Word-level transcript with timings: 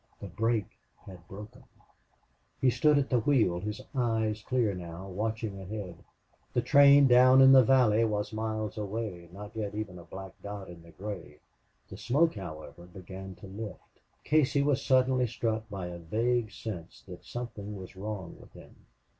The 0.19 0.25
brake 0.25 0.79
had 1.05 1.27
broken. 1.27 1.63
He 2.59 2.71
stood 2.71 2.97
at 2.97 3.11
the 3.11 3.19
wheel, 3.19 3.59
his 3.59 3.81
eyes 3.93 4.41
clear 4.41 4.73
now, 4.73 5.07
watching 5.07 5.61
ahead. 5.61 5.95
The 6.55 6.63
train 6.63 7.05
down 7.05 7.39
in 7.39 7.51
the 7.51 7.63
valley 7.63 8.03
was 8.03 8.33
miles 8.33 8.79
away, 8.79 9.29
not 9.31 9.55
yet 9.55 9.75
even 9.75 9.99
a 9.99 10.03
black 10.03 10.33
dot 10.41 10.69
in 10.69 10.81
the 10.81 10.89
gray. 10.89 11.37
The 11.89 11.97
smoke, 11.97 12.33
however, 12.33 12.87
began 12.87 13.35
to 13.41 13.45
lift. 13.45 14.01
Casey 14.23 14.63
was 14.63 14.83
suddenly 14.83 15.27
struck 15.27 15.69
by 15.69 15.85
a 15.85 15.99
vague 15.99 16.51
sense 16.51 17.03
that 17.07 17.23
something 17.23 17.75
was 17.77 17.95
wrong 17.95 18.35
with 18.39 18.53
him. 18.53 18.87